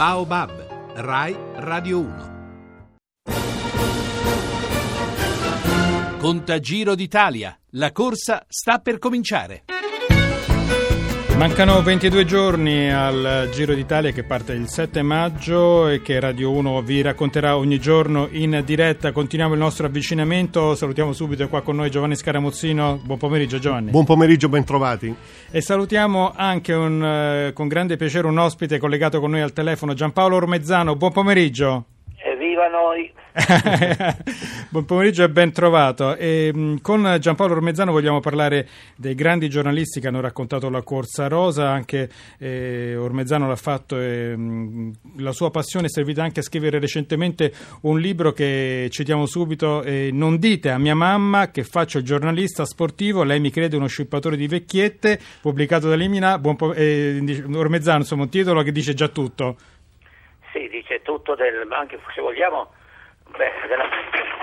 [0.00, 2.30] Baobab, Rai Radio 1.
[6.16, 7.54] Contagiro d'Italia.
[7.72, 9.64] La corsa sta per cominciare.
[11.40, 16.82] Mancano 22 giorni al Giro d'Italia che parte il 7 maggio e che Radio 1
[16.82, 19.10] vi racconterà ogni giorno in diretta.
[19.10, 20.74] Continuiamo il nostro avvicinamento.
[20.74, 23.00] Salutiamo subito qua con noi Giovanni Scaramuzzino.
[23.02, 23.90] Buon pomeriggio Giovanni.
[23.90, 25.14] Buon pomeriggio, bentrovati.
[25.50, 29.94] E salutiamo anche un, eh, con grande piacere un ospite collegato con noi al telefono,
[29.94, 30.94] Giampaolo Ormezzano.
[30.94, 31.86] Buon pomeriggio.
[32.60, 33.10] Evviva noi!
[34.68, 36.16] Buon pomeriggio e ben trovato.
[36.16, 41.28] E, mh, con Giampaolo Ormezzano vogliamo parlare dei grandi giornalisti che hanno raccontato la corsa
[41.28, 41.70] rosa.
[41.70, 46.78] Anche eh, Ormezzano l'ha fatto e mh, la sua passione è servita anche a scrivere
[46.78, 49.82] recentemente un libro che citiamo subito.
[49.82, 53.86] eh, non dite a mia mamma che faccio il giornalista sportivo, lei mi crede uno
[53.86, 56.38] scippatore di vecchiette, pubblicato da Limina.
[56.38, 59.56] Po- eh, Ormezzano, insomma, un titolo che dice già tutto.
[60.52, 62.72] Sì, dice tutto del, anche se vogliamo,
[63.36, 63.84] beh, della,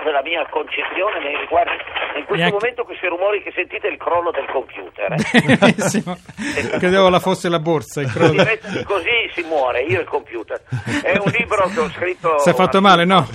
[0.02, 1.72] della mia concezione nei riguardi.
[2.16, 5.12] In questo Neanche- momento questi rumori che sentite è il crollo del computer.
[5.12, 5.56] eh.
[5.58, 6.16] Benissimo.
[6.78, 8.00] Credevo la fosse la borsa.
[8.00, 8.30] il crollo.
[8.30, 10.60] Diventa- così si muore, io e il computer.
[11.02, 12.38] È un libro che ho scritto...
[12.38, 13.26] Si è fatto male, no?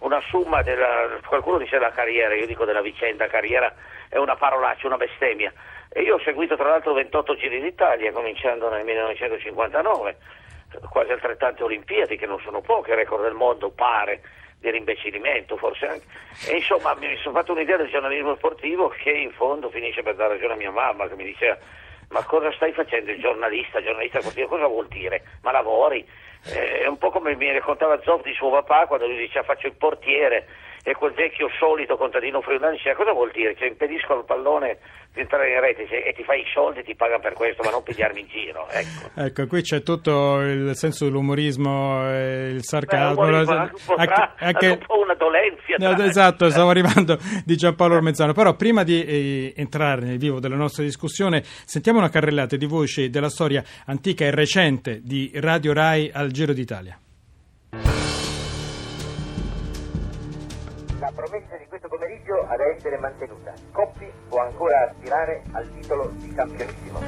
[0.00, 1.18] Una somma della...
[1.26, 3.72] qualcuno dice della carriera, io dico della vicenda, carriera
[4.08, 5.52] è una parolaccia, una bestemmia.
[5.90, 10.16] E io ho seguito tra l'altro 28 giri d'Italia, cominciando nel 1959,
[10.90, 14.20] quasi altrettante Olimpiadi, che non sono poche, record del mondo, pare,
[14.58, 16.06] di rimbecillimento forse anche.
[16.48, 20.34] E insomma mi sono fatto un'idea del giornalismo sportivo che in fondo finisce per dare
[20.34, 21.56] ragione a mia mamma, che mi diceva
[22.10, 25.24] ma cosa stai facendo il giornalista, giornalista sportivo, cosa vuol dire?
[25.42, 26.06] Ma lavori?
[26.46, 29.66] Eh, è un po' come mi raccontava Zoff di suo papà quando lui diceva faccio
[29.66, 30.46] il portiere
[30.90, 33.54] e quel vecchio solito contadino friulano diceva cosa vuol dire?
[33.56, 34.78] Cioè impedisco al pallone
[35.12, 37.62] di entrare in rete cioè, e ti fai i soldi e ti pagano per questo
[37.62, 39.10] ma non pigliarmi in giro ecco.
[39.20, 43.28] Ecco, qui c'è tutto il senso dell'umorismo, e il Beh, sarcasmo.
[43.30, 46.70] la- anche un po', anche- tra- anche- anche un po' una dolenzia No, esatto, stavo
[46.70, 48.32] arrivando di Giampaolo Ormezzano.
[48.32, 53.10] Però prima di eh, entrare nel vivo della nostra discussione, sentiamo una carrellata di voci
[53.10, 56.98] della storia antica e recente di Radio Rai al Giro d'Italia.
[61.18, 63.52] Promessa di questo pomeriggio ha da essere mantenuta.
[63.72, 67.00] Coppi può ancora aspirare al titolo di campionissimo.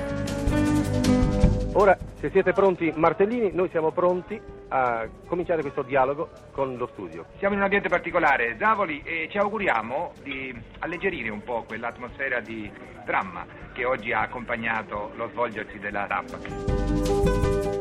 [1.74, 7.26] Ora, se siete pronti, Martellini, noi siamo pronti a cominciare questo dialogo con lo studio.
[7.38, 12.70] Siamo in un ambiente particolare, Zavoli, e ci auguriamo di alleggerire un po' quell'atmosfera di
[13.04, 16.38] dramma che oggi ha accompagnato lo svolgersi della tappa.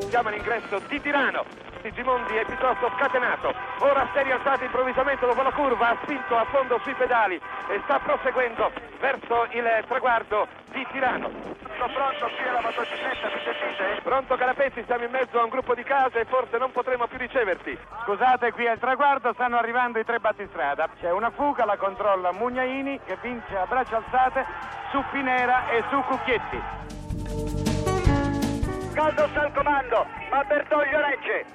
[0.09, 1.68] Siamo all'ingresso di Tirano.
[1.93, 3.53] Gimondi è piuttosto scatenato.
[3.79, 7.79] Ora si è rialzato improvvisamente dopo la curva, ha spinto a fondo sui pedali e
[7.83, 11.29] sta proseguendo verso il traguardo di Tirano.
[11.77, 14.01] Sono pronto qui alla motocicletta, mi sentite?
[14.03, 17.17] Pronto Carapezzi, siamo in mezzo a un gruppo di case e forse non potremo più
[17.17, 17.77] riceverti.
[18.03, 20.89] Scusate, qui al traguardo stanno arrivando i tre battistrada.
[20.99, 24.45] C'è una fuga, la controlla Mugnaini che vince a braccia alzate
[24.91, 26.61] su Pinera e su Cucchietti.
[28.93, 31.45] Caldo sta al comando, ma Bertoglio regge.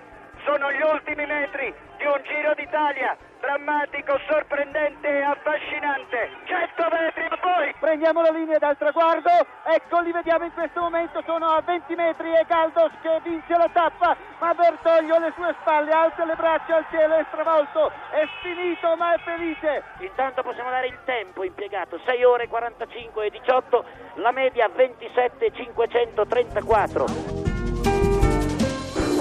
[0.44, 6.30] Sono gli ultimi metri di un Giro d'Italia drammatico, sorprendente e affascinante.
[6.44, 9.28] 100 metri, ma poi Prendiamo la linea dal traguardo,
[9.62, 13.68] ecco li vediamo in questo momento, sono a 20 metri e Caldos che vince la
[13.70, 18.96] tappa, ma Bertoglio alle sue spalle alza le braccia al cielo, è stravolto, è finito
[18.96, 19.82] ma è felice.
[19.98, 23.84] Intanto possiamo dare il tempo impiegato, 6 ore 45 e 18,
[24.14, 27.33] la media 27 534.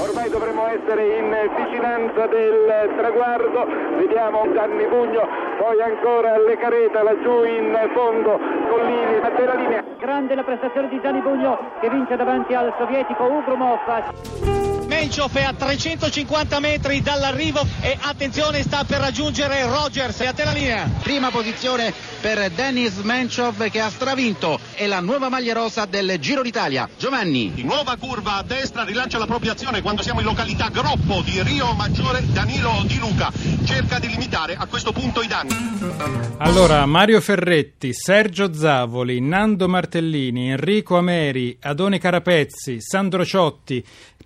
[0.04, 3.66] Ormai dovremmo essere in vicinanza del traguardo.
[3.96, 5.26] Vediamo Gianni Bugno,
[5.58, 8.38] poi ancora Le Careta laggiù in fondo,
[8.68, 9.82] Collini, a terra linea.
[9.98, 14.73] Grande la prestazione di Gianni Bugno che vince davanti al sovietico Ugrumov.
[15.04, 20.46] Menchoff è a 350 metri dall'arrivo e attenzione sta per raggiungere Rogers e a te
[20.46, 20.90] la linea.
[21.02, 26.42] Prima posizione per Denis Menchov che ha stravinto e la nuova maglia rosa del Giro
[26.42, 26.88] d'Italia.
[26.98, 27.52] Giovanni.
[27.66, 31.74] Nuova curva a destra, rilancia la propria azione quando siamo in località Groppo di Rio
[31.74, 32.24] Maggiore.
[32.26, 33.30] Danilo Di Luca
[33.66, 36.34] cerca di limitare a questo punto i danni.
[36.38, 43.84] Allora, Mario Ferretti, Sergio Zavoli, Nando Martellini, Enrico Ameri, Adone Carapezzi, Sandro Ciotti,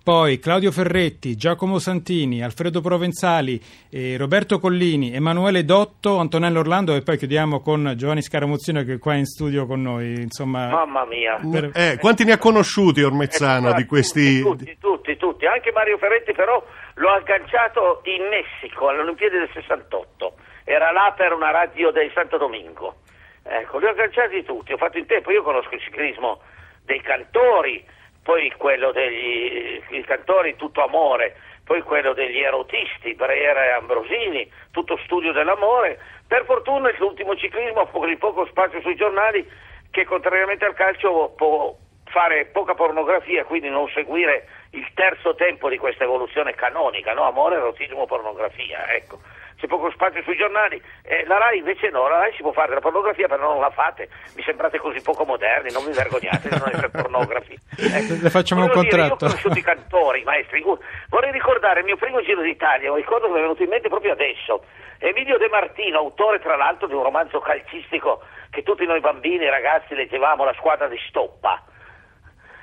[0.08, 3.60] poi Claudio Ferretti, Giacomo Santini, Alfredo Provenzali,
[3.90, 8.98] eh, Roberto Collini, Emanuele Dotto, Antonello Orlando e poi chiudiamo con Giovanni Scaramuzzino che è
[8.98, 10.14] qua in studio con noi.
[10.14, 11.38] Insomma, Mamma mia.
[11.52, 14.40] per- Eh, quanti ne ha conosciuti Ormezzano di questi...
[14.40, 15.44] Tutti, tutti, tutti.
[15.44, 16.64] Anche Mario Ferretti però
[16.94, 20.32] l'ho agganciato in Messico alle Olimpiadi del 68.
[20.64, 23.00] Era là per una radio del Santo Domingo.
[23.42, 25.30] Ecco, li ho agganciati tutti, ho fatto in tempo.
[25.32, 26.40] Io conosco il ciclismo
[26.86, 27.84] dei cantori,
[28.28, 31.34] poi quello degli cantori Tutto Amore,
[31.64, 35.98] poi quello degli erotisti, Brera e Ambrosini, tutto studio dell'amore.
[36.26, 39.48] Per fortuna l'ultimo ciclismo ha poco, poco spazio sui giornali
[39.90, 41.74] che contrariamente al calcio può
[42.08, 47.22] fare poca pornografia, quindi non seguire il terzo tempo di questa evoluzione canonica, no?
[47.22, 49.18] amore, erotismo, pornografia, ecco
[49.58, 52.68] c'è poco spazio sui giornali, eh, la RAI invece no, la RAI si può fare
[52.68, 56.56] della pornografia però non la fate, mi sembrate così poco moderni, non vi vergognate di
[56.56, 57.56] non essere pornografi.
[57.88, 58.18] Ecco.
[58.20, 58.96] Le facciamo un contratto.
[58.96, 60.64] Dire, io ho conosciuto i cantori, i maestri,
[61.08, 63.88] vorrei ricordare il mio primo giro d'Italia, un ricordo che mi è venuto in mente
[63.88, 64.64] proprio adesso,
[64.98, 69.50] Emilio De Martino, autore tra l'altro di un romanzo calcistico che tutti noi bambini e
[69.50, 71.62] ragazzi leggevamo, La squadra di Stoppa.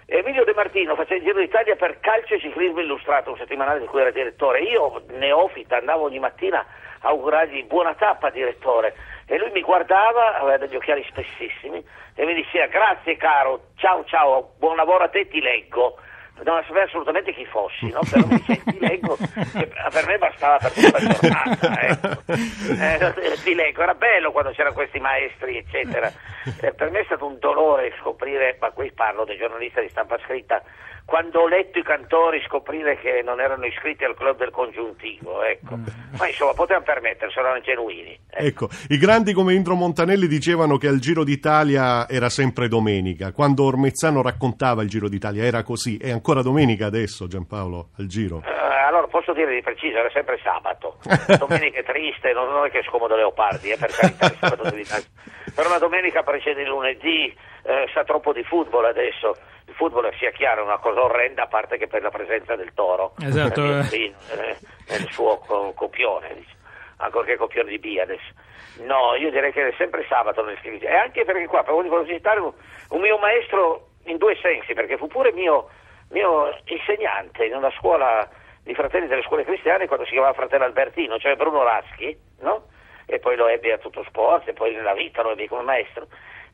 [0.08, 3.88] Emilio De Martino faceva il Giro d'Italia per Calcio e Ciclismo Illustrato, un settimanale di
[3.88, 4.62] cui era direttore.
[4.62, 6.64] Io, neofita, andavo ogni mattina
[7.00, 11.84] augurargli buona tappa direttore e lui mi guardava, aveva degli occhiali spessissimi
[12.16, 15.98] e mi diceva grazie caro, ciao ciao, buon lavoro a te, ti leggo.
[16.44, 18.02] Non sapeva assolutamente chi fossi, no?
[18.10, 21.82] però mi diceva ti leggo, per me bastava per tutta la giornata.
[21.82, 22.24] Ecco.
[22.76, 26.12] Eh, ti leggo, era bello quando c'erano questi maestri, eccetera.
[26.62, 30.18] Eh, per me è stato un dolore scoprire, ma qui parlo dei giornalisti di stampa
[30.20, 30.62] scritta,
[31.06, 35.78] quando ho letto i cantori scoprire che non erano iscritti al club del congiuntivo, ecco.
[35.78, 35.86] Mm.
[36.18, 38.20] Ma insomma potevano permetterselo, erano genuini.
[38.30, 38.66] Ecco.
[38.66, 38.70] ecco.
[38.90, 44.22] i grandi come Indro Montanelli dicevano che al Giro d'Italia era sempre domenica, quando Ormezzano
[44.24, 48.38] raccontava il Giro d'Italia era così, è ancora domenica adesso Giampaolo al Giro?
[48.38, 50.98] Uh, allora posso dire di preciso, era sempre sabato,
[51.38, 54.64] domenica è triste, non, non è che scomodo leopardi, eh, per carità, sabato
[55.56, 57.34] però la domenica precede il lunedì,
[57.64, 59.36] eh, sa troppo di football adesso.
[59.68, 62.74] Il football sia chiaro è una cosa orrenda a parte che per la presenza del
[62.74, 63.62] toro esatto.
[63.62, 64.14] eh,
[64.90, 65.38] nel suo
[65.74, 66.44] copione
[66.98, 68.22] ancorché copione di Biades.
[68.84, 72.40] No io direi che è sempre sabato nel scritto e anche perché qua volevo citare
[72.40, 72.52] un,
[72.90, 75.70] un, mio maestro in due sensi perché fu pure mio,
[76.10, 78.28] mio insegnante in una scuola
[78.66, 82.66] di fratelli delle scuole cristiane quando si chiamava fratello Albertino cioè Bruno Raschi no?
[83.06, 86.08] e poi lo ebbe a tutto sport e poi nella vita lo ebbe come maestro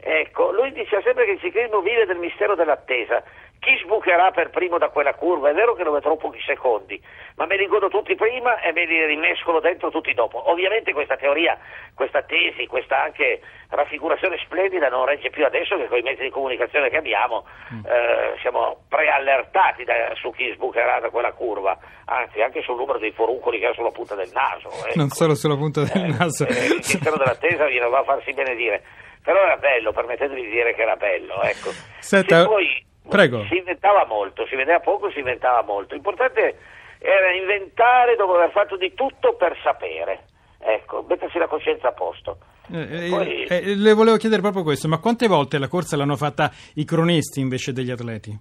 [0.03, 3.23] Ecco, lui diceva sempre che il ciclismo vive del mistero dell'attesa.
[3.61, 5.51] Chi sbucherà per primo da quella curva?
[5.51, 6.99] È vero che non vedrò pochi secondi,
[7.35, 10.49] ma me li godo tutti prima e me li rimescolo dentro tutti dopo.
[10.49, 11.55] Ovviamente questa teoria,
[11.93, 16.31] questa tesi, questa anche raffigurazione splendida non regge più adesso che con i mezzi di
[16.31, 17.85] comunicazione che abbiamo mm.
[17.85, 23.11] eh, siamo preallertati da, su chi sbucherà da quella curva, anzi anche sul numero dei
[23.11, 24.69] foruncoli che ha sulla punta del naso.
[24.87, 24.97] Ecco.
[24.97, 26.47] Non solo sulla punta del eh, naso.
[26.47, 28.81] Eh, il mistero dell'attesa viene va a farsi benedire
[29.23, 31.69] però era bello, permettetemi di dire che era bello, ecco.
[31.99, 33.45] Senta, poi prego.
[33.45, 35.94] si inventava molto, si vedeva poco, si inventava molto.
[35.94, 36.57] L'importante
[37.00, 40.25] era inventare dopo aver fatto di tutto per sapere.
[40.59, 42.38] Ecco, mettersi la coscienza a posto.
[42.71, 43.44] Eh, eh Poi...
[43.45, 47.39] eh, le volevo chiedere proprio questo, ma quante volte la corsa l'hanno fatta i cronisti
[47.39, 48.31] invece degli atleti?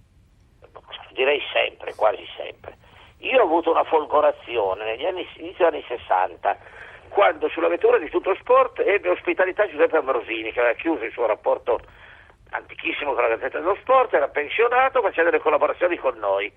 [1.15, 2.77] Direi sempre, quasi sempre.
[3.19, 6.57] Io ho avuto una folgorazione negli anni, inizio anni 60
[7.09, 11.27] quando sulla vettura di tutto sport ebbe ospitalità Giuseppe Ambrosini che aveva chiuso il suo
[11.27, 11.81] rapporto
[12.51, 16.53] antichissimo con la Gazzetta dello Sport, era pensionato, faceva delle collaborazioni con noi.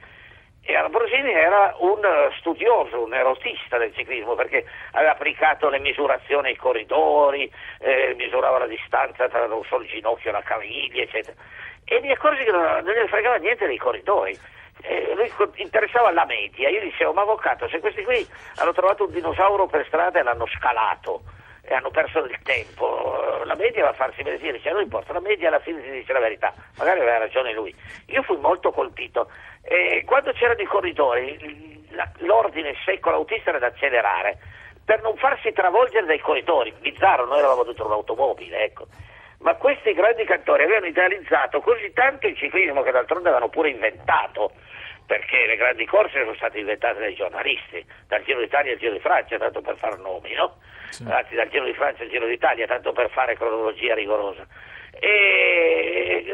[0.65, 1.99] E Ambrosini era un
[2.37, 8.67] studioso, un erotista del ciclismo perché aveva applicato le misurazioni ai corridori, eh, misurava la
[8.67, 11.35] distanza tra non solo il ginocchio e la caviglia, eccetera.
[11.83, 14.39] E mi accorsi che non, non gliene fregava niente dei corridori
[14.83, 16.69] eh, lui interessava la media.
[16.69, 18.25] Io dicevo, ma avvocato, se questi qui
[18.55, 21.23] hanno trovato un dinosauro per strada e l'hanno scalato
[21.61, 25.19] e hanno perso del tempo, la media va a farsi vedere, dice, non importa, la
[25.19, 27.73] media alla fine si dice la verità, magari aveva ragione lui.
[28.07, 29.29] Io fui molto colpito.
[29.61, 31.85] Eh, quando c'erano i corridori,
[32.19, 34.37] l'ordine secco all'autista era da accelerare
[34.83, 36.73] per non farsi travolgere dai corridori.
[36.79, 38.87] Bizzarro, noi eravamo dentro un'automobile, ecco
[39.43, 44.53] ma questi grandi cantori avevano idealizzato così tanto il ciclismo che d'altronde avevano pure inventato
[45.05, 48.99] perché le grandi corse sono state inventate dai giornalisti, dal Giro d'Italia al Giro di
[48.99, 50.57] Francia, tanto per fare nomi, no?
[50.89, 51.05] Sì.
[51.09, 54.45] Anzi, dal Giro di Francia al Giro d'Italia, tanto per fare cronologia rigorosa.
[54.99, 56.25] E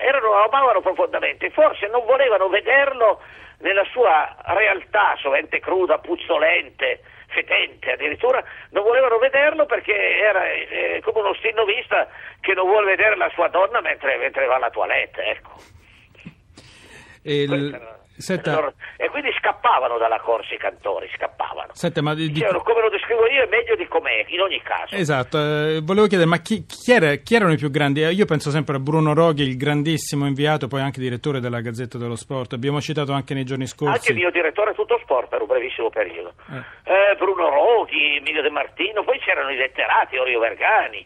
[0.00, 3.20] erano, amavano profondamente, forse non volevano vederlo
[3.58, 11.20] nella sua realtà, sovente cruda, puzzolente, fetente, addirittura non volevano vederlo perché era eh, come
[11.20, 12.08] uno stinnovista
[12.40, 15.52] che non vuole vedere la sua donna mentre, mentre va alla toilette, ecco.
[17.24, 18.02] Il...
[18.16, 18.72] Senta...
[18.96, 21.70] E quindi scappavano dalla corsa i cantori, scappavano.
[21.72, 22.30] Senta, ma di...
[22.30, 24.94] Dicevano, come lo descrivo io è meglio di com'è, in ogni caso.
[24.94, 28.04] Esatto, eh, volevo chiedere, ma chi, chi, era, chi, erano i più grandi?
[28.04, 31.98] Eh, io penso sempre a Bruno Roghi, il grandissimo inviato, poi anche direttore della Gazzetta
[31.98, 32.52] dello Sport.
[32.52, 33.94] Abbiamo citato anche nei giorni scorsi.
[33.94, 36.34] Anche il mio direttore tutto sport per un brevissimo periodo.
[36.52, 36.92] Eh.
[36.92, 41.04] Eh, Bruno Roghi, Emilio De Martino, poi c'erano i letterati, Orio Vergani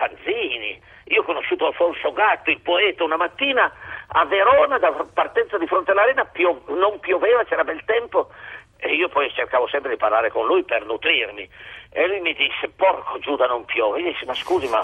[0.00, 0.80] Panzini.
[1.08, 3.70] Io ho conosciuto Alfonso Gatto, il poeta, una mattina
[4.06, 8.30] a Verona, da partenza di fronte all'arena, pio- non pioveva, c'era bel tempo
[8.78, 11.46] e io poi cercavo sempre di parlare con lui per nutrirmi.
[11.90, 14.00] E lui mi disse, porco Giuda non piove.
[14.00, 14.80] Io dissi, ma scusi, ma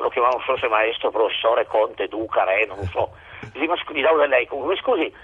[0.00, 3.12] lo chiamavo forse maestro, professore, conte, duca, re, non so.
[3.52, 5.14] Dice, ma scusi, da lei, comunque scusi,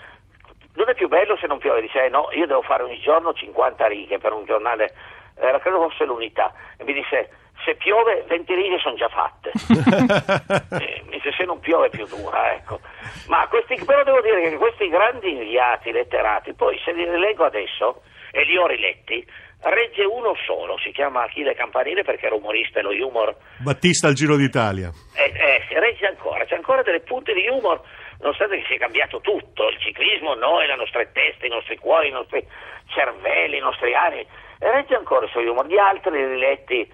[0.75, 1.81] non è più bello se non piove?
[1.81, 4.95] Dice, eh, no, io devo fare ogni giorno 50 righe per un giornale,
[5.35, 6.53] era credo fosse l'unità.
[6.77, 7.29] E mi disse,
[7.65, 9.53] se piove 20 righe sono già fatte.
[10.79, 12.81] Eh, dice, se non piove è più dura, ecco.
[13.29, 18.03] Ma questi, però devo dire che questi grandi inviati letterati, poi se li rileggo adesso,
[18.31, 19.27] e li ho riletti,
[19.61, 24.15] regge uno solo, si chiama Achille Campanile perché era umorista e lo humor Battista al
[24.15, 24.91] Giro d'Italia.
[25.17, 25.33] eh,
[25.69, 27.81] eh, regge ancora, c'è ancora delle punte di humor,
[28.21, 32.13] nonostante che sia cambiato tutto, il ciclismo, noi, le nostre teste, i nostri cuori, i
[32.13, 32.47] nostri
[32.87, 34.27] cervelli, i nostri animi,
[34.61, 35.67] e regge ancora il suo humor.
[35.67, 36.91] Gli altri riletti,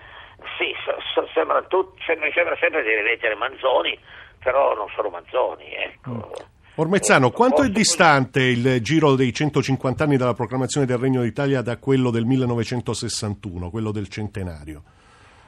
[0.59, 3.99] sì, so- so- sembra, tut- sembra, mi sembra sempre di rileggere Manzoni,
[4.43, 6.31] però non sono Manzoni, ecco.
[6.77, 11.63] Ormezzano, Forse- quanto è distante il giro dei 150 anni dalla proclamazione del Regno d'Italia
[11.63, 14.83] da quello del 1961, quello del centenario?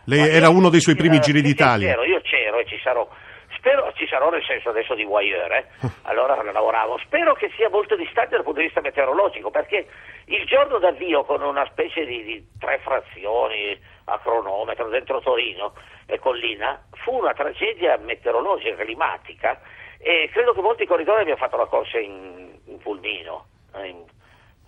[0.05, 1.89] Lei era uno dei suoi primi giri d'Italia.
[1.89, 3.09] C'ero, io c'ero e ci sarò.
[3.57, 5.67] Spero ci sarò nel senso adesso di voyeur, eh.
[6.03, 6.99] allora lavoravo.
[6.99, 9.89] Spero che sia molto distante dal punto di vista meteorologico, perché
[10.27, 13.77] il giorno d'avvio con una specie di, di tre frazioni
[14.07, 15.75] a cronometro dentro Torino
[16.07, 19.61] e Collina fu una tragedia meteorologica, climatica,
[19.99, 23.47] e credo che molti corridori abbiano fatto la corsa in, in pulmino,
[23.83, 24.05] in-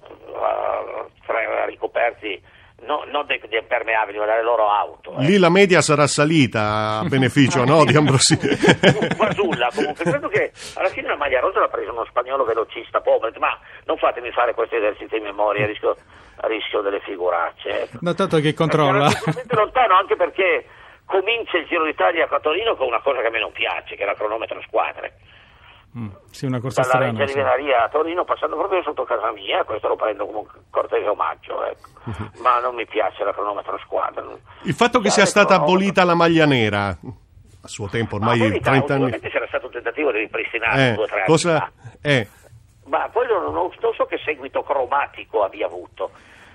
[0.06, 2.42] eh, tra- ricoperti
[2.88, 5.14] no- non dei, dei impermeabili, ma dalle loro auto.
[5.18, 5.24] eh.
[5.24, 8.40] Lì la media sarà salita a beneficio no, di Ambrosini.
[9.14, 13.32] Fasulla comunque credo che alla fine la maglia rosa l'ha presa uno spagnolo velocista povero
[13.38, 15.96] ma non fatemi fare questi esercizi di memoria a rischio,
[16.40, 17.98] a rischio delle figuracce ecco.
[18.00, 19.08] No, tanto che controlla.
[19.10, 20.64] Sicuramente lontano anche perché
[21.04, 24.02] comincia il Giro d'Italia a Torino con una cosa che a me non piace che
[24.02, 25.12] è la cronometro a squadre
[25.96, 27.18] Mm, sì, una corsa dalla strana.
[27.18, 27.34] Reggio.
[27.34, 31.64] Venaria a Torino passando proprio sotto casa mia questo lo prendo come un cortese omaggio
[31.64, 31.88] ecco.
[32.42, 34.22] ma non mi piace la cronometro squadra
[34.64, 38.94] Il fatto che sia stata abolita la maglia nera, a suo tempo ormai verità, 30
[38.94, 39.18] anni...
[39.18, 41.58] c'era stato un tentativo di ripristinare Eh, due o tre anni cosa...
[41.58, 41.70] fa.
[42.02, 42.28] Eh,
[42.84, 46.10] Ma poi non, non- so che seguito cromatico abbia avuto.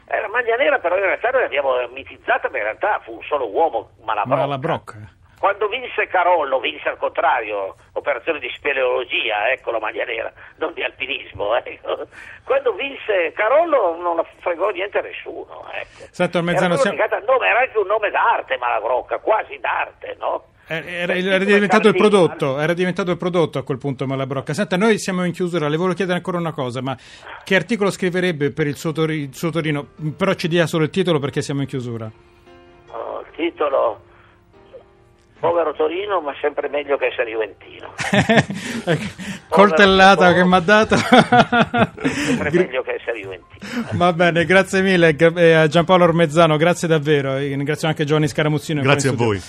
[0.05, 3.23] Eh, la maglia nera però in realtà noi l'abbiamo mitizzata, ma in realtà fu un
[3.23, 4.39] solo uomo, Malabrocca.
[4.41, 4.97] Ma la brocca.
[5.43, 10.81] Quando vinse Carollo, vinse al contrario, operazione di speleologia, ecco la maglia nera, non di
[10.81, 11.51] alpinismo.
[11.59, 12.07] Ecco.
[12.45, 15.65] Quando vinse Carollo non la fregò niente a nessuno.
[15.73, 16.07] Ecco.
[16.11, 16.97] Senta, Ormezzano, era, siamo-
[17.27, 20.45] nome, era anche un nome d'arte Malabrocca, quasi d'arte, no?
[20.65, 24.53] Era, era- era diventato prodotto, era diventato il prodotto a quel punto Malabrocca.
[24.53, 26.95] Senta, noi siamo in chiusura, le volevo chiedere ancora una cosa, ma
[27.43, 29.87] che articolo scriverebbe per il suo, Tori- il suo Torino?
[30.17, 32.09] Però ci dia solo il titolo perché siamo in chiusura.
[32.91, 34.11] Oh, il titolo
[35.43, 37.93] Povero Torino, ma sempre meglio che essere Juventino.
[39.49, 40.95] Coltellata che mi ha dato.
[40.95, 43.87] sempre meglio che essere Juventino.
[43.91, 47.35] Va bene, grazie mille gra- eh, a Giampaolo Ormezzano, grazie davvero.
[47.35, 48.81] Ringrazio anche Giovanni Scaramuzzino.
[48.81, 49.41] Grazie a studio.